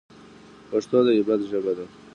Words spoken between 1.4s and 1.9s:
ژبه ده